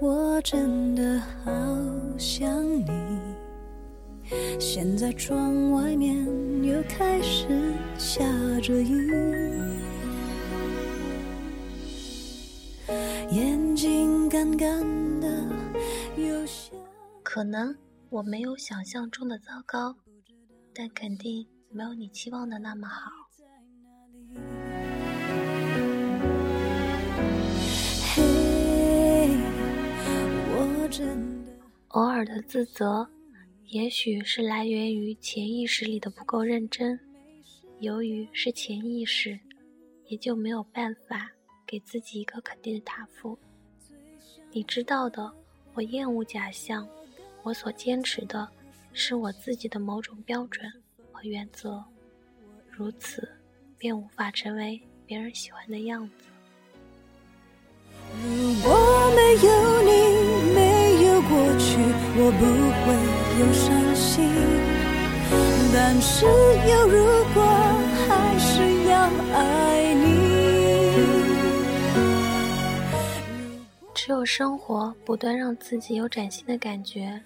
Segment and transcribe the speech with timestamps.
[0.00, 1.52] 我真的好
[2.18, 2.86] 想你。
[4.58, 6.16] 现在窗外面
[6.64, 8.24] 又开始下
[8.62, 9.12] 着雨，
[13.30, 14.80] 眼睛干干
[15.20, 15.28] 的，
[16.16, 16.72] 有些
[17.22, 17.76] 可能
[18.08, 19.94] 我没有想象中的糟糕，
[20.74, 23.10] 但肯定没有你期望的那么好。
[31.88, 33.08] 偶尔的自责，
[33.66, 36.98] 也许是来源于潜意识里的不够认真。
[37.78, 39.38] 由于是潜意识，
[40.06, 41.30] 也就没有办法
[41.64, 43.38] 给自己一个肯定的答复。
[44.50, 45.32] 你知道的，
[45.74, 46.88] 我厌恶假象，
[47.44, 48.48] 我所坚持的
[48.92, 50.68] 是我自己的某种标准
[51.12, 51.84] 和原则，
[52.68, 53.28] 如此
[53.78, 56.26] 便无法成为别人喜欢的样子。
[58.22, 58.72] 如果
[59.14, 59.69] 没有，
[61.22, 61.76] 过去，
[62.16, 62.44] 我不
[62.80, 62.92] 会
[63.40, 64.28] 有伤心。
[65.72, 66.96] 但是有如
[67.34, 67.42] 果，
[68.08, 68.92] 还是要
[69.34, 70.00] 爱你。
[73.94, 77.22] 只有生活不断让自己有崭新的感觉，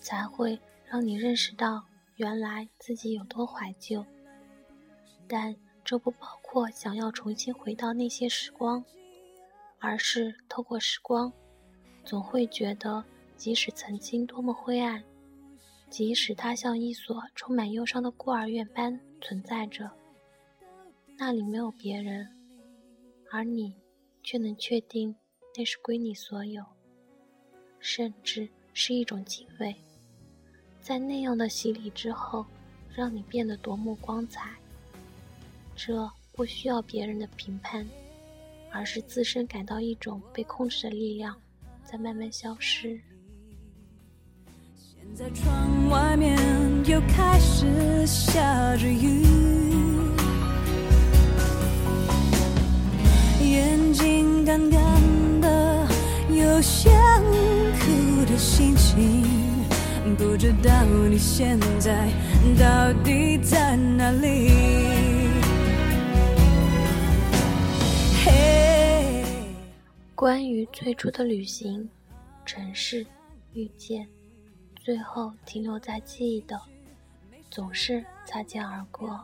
[0.00, 1.84] 才会让你认识到
[2.16, 4.04] 原来自己有多怀旧。
[5.28, 5.54] 但
[5.84, 8.84] 这不包括想要重新回到那些时光。
[9.82, 11.32] 而是透过时光，
[12.10, 13.04] 总会觉得，
[13.36, 15.00] 即使曾经多么灰暗，
[15.88, 19.88] 即使它像一所充满忧伤的孤儿院般存在着，
[21.16, 22.26] 那里没有别人，
[23.30, 23.76] 而你
[24.24, 25.14] 却能确定
[25.56, 26.64] 那是归你所有，
[27.78, 29.72] 甚至是一种敬畏。
[30.80, 32.44] 在那样的洗礼之后，
[32.92, 34.50] 让你变得夺目光彩，
[35.76, 37.86] 这不需要别人的评判。
[38.72, 41.40] 而是自身感到一种被控制的力量
[41.84, 43.00] 在慢慢消失。
[44.76, 46.38] 现在窗外面
[46.86, 49.24] 又开始下着雨，
[53.42, 54.80] 眼睛干干
[55.40, 55.88] 的，
[56.28, 56.92] 有想
[57.80, 59.24] 哭的心情，
[60.16, 62.08] 不知道你现在
[62.58, 64.89] 到底在哪里。
[70.20, 71.88] 关于最初的旅行、
[72.44, 73.06] 城市、
[73.54, 74.06] 遇见，
[74.78, 76.60] 最后停留在记忆的，
[77.50, 79.18] 总是擦肩而过。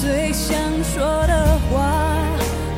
[0.00, 2.24] 最想说的话，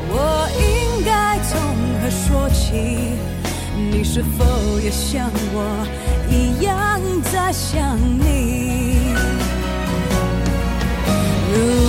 [0.09, 0.49] 我
[0.97, 1.61] 应该从
[2.01, 3.11] 何说起？
[3.77, 5.85] 你是否也像我
[6.31, 6.99] 一样
[7.31, 9.13] 在想你？
[11.53, 11.84] 如。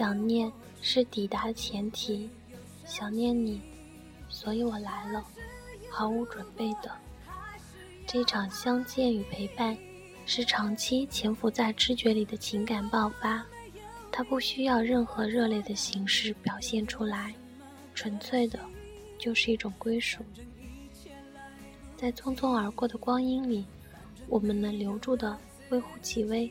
[0.00, 0.50] 想念
[0.80, 2.26] 是抵达的前提，
[2.86, 3.60] 想念你，
[4.30, 5.22] 所以我来了，
[5.90, 6.90] 毫无准备的。
[8.06, 9.76] 这场相见与陪伴，
[10.24, 13.44] 是长期潜伏在知觉里的情感爆发，
[14.10, 17.34] 它不需要任何热烈的形式表现出来，
[17.94, 18.58] 纯粹的，
[19.18, 20.24] 就是一种归属。
[21.94, 23.66] 在匆匆而过的光阴里，
[24.28, 25.36] 我们能留住的
[25.68, 26.50] 微乎其微，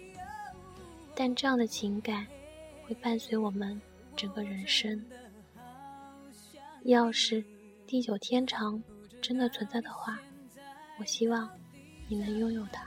[1.16, 2.28] 但这样的情感。
[2.90, 3.80] 会伴随我们
[4.18, 5.00] 整个人生。
[6.86, 7.44] 要是
[7.86, 8.82] 地久天长
[9.22, 10.20] 真的存在的话，
[11.00, 11.48] 我希望
[12.08, 12.84] 你能拥有它。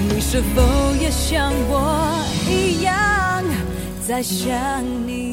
[0.00, 0.62] 你是否
[0.96, 3.44] 也像我一样
[4.06, 5.27] 在想你？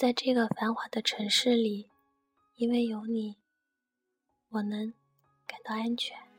[0.00, 1.90] 在这个繁华的城市里，
[2.56, 3.36] 因为有你，
[4.48, 4.94] 我能
[5.46, 6.29] 感到安全。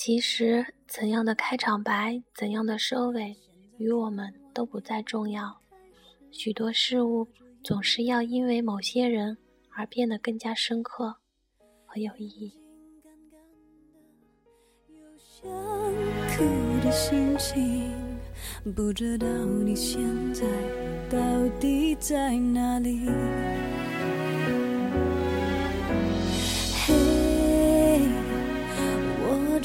[0.00, 3.36] 其实，怎样的开场白，怎样的收尾，
[3.78, 5.60] 与我们都不再重要。
[6.30, 7.26] 许多事物
[7.64, 9.36] 总是要因为某些人
[9.70, 11.16] 而变得更加深刻。
[11.84, 12.52] 和有意义。
[15.18, 15.50] 想
[16.28, 16.44] 哭
[16.84, 17.92] 的心情，
[18.76, 20.00] 不知道你现
[20.32, 20.46] 在
[21.10, 21.18] 到
[21.58, 23.00] 底在哪里？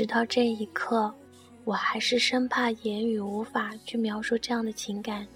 [0.00, 1.14] 直到这一刻，
[1.62, 5.28] 我还是生怕言语无法去描述这样的情感，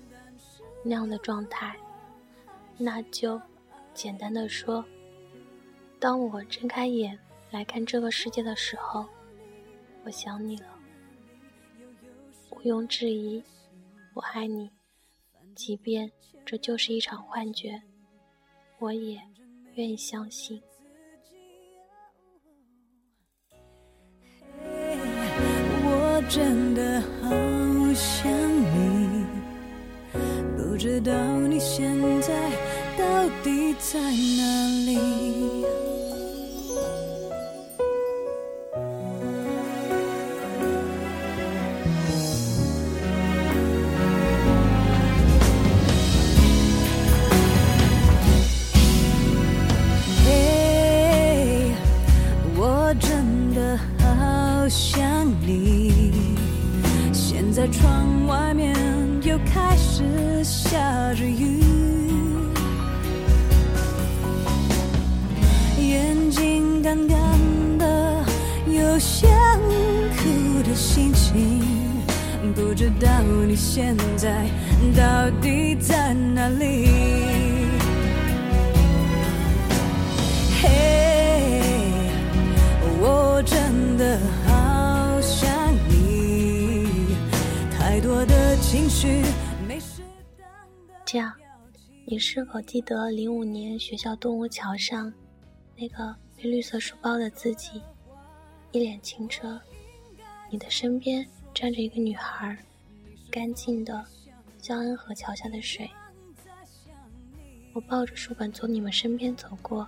[0.82, 1.76] 那样的状态。
[2.78, 3.38] 那就
[3.92, 4.82] 简单的说，
[6.00, 7.18] 当我睁开眼
[7.50, 9.04] 来看这个世界的时候，
[10.02, 10.68] 我想你了。
[12.48, 13.44] 毋庸置疑，
[14.14, 14.70] 我爱你，
[15.54, 16.10] 即便
[16.42, 17.82] 这就是一场幻觉，
[18.78, 19.20] 我也
[19.74, 20.58] 愿意相信。
[26.34, 27.30] 真的好
[27.94, 28.28] 想
[28.74, 29.24] 你，
[30.56, 31.12] 不知道
[31.48, 32.34] 你现在
[32.98, 35.83] 到底在哪里。
[59.96, 61.60] 是下着雨，
[65.78, 67.16] 眼睛干干
[67.78, 68.24] 的，
[68.66, 69.30] 有想
[70.16, 71.62] 哭的心情，
[72.56, 73.08] 不知道
[73.46, 74.48] 你现在
[74.96, 77.33] 到底在哪里？
[92.14, 95.12] 你是否记得零五年学校动物桥上
[95.76, 97.82] 那个背绿色书包的自己，
[98.70, 99.60] 一脸清澈？
[100.48, 102.56] 你的身边站着一个女孩，
[103.32, 104.06] 干净的
[104.62, 105.90] 像恩河桥下的水。
[107.72, 109.84] 我抱着书本从你们身边走过，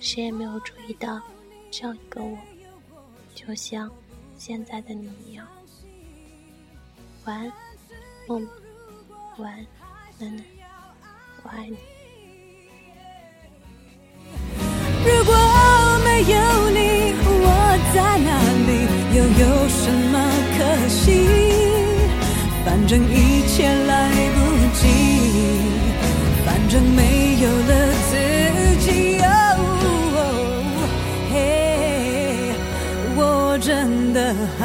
[0.00, 1.22] 谁也没有注意到
[1.70, 2.36] 这样一个我，
[3.36, 3.88] 就像
[4.36, 5.46] 现在的你一样。
[7.24, 7.52] 晚安，
[8.26, 8.48] 梦。
[9.38, 9.66] 晚安。
[10.18, 10.44] 楠楠，
[11.52, 11.76] 爱你。
[15.04, 15.34] 如果
[16.04, 16.34] 没有
[16.70, 16.78] 你，
[17.26, 17.46] 我
[17.94, 18.28] 在哪
[18.68, 18.70] 里？
[19.16, 19.82] 又有什
[20.12, 20.14] 么
[20.56, 20.58] 可
[20.88, 20.98] 惜？
[22.64, 23.14] 反正一
[23.48, 23.90] 切来
[24.34, 24.38] 不
[24.78, 24.80] 及，
[26.44, 26.98] 反正没
[27.42, 27.72] 有了
[28.10, 28.12] 自
[28.84, 28.88] 己。
[31.32, 31.34] 嘿，
[33.16, 33.20] 我
[33.60, 34.18] 真的
[34.58, 34.64] 好